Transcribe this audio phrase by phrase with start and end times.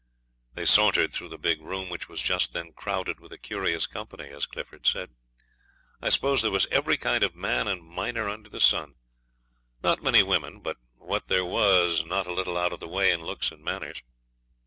[0.55, 4.29] They sauntered through the big room, which was just then crowded with a curious company,
[4.29, 5.11] as Clifford said.
[6.01, 8.95] I suppose there was every kind of man and miner under the sun.
[9.83, 13.21] Not many women, but what there was not a little out of the way in
[13.21, 14.01] looks and manners.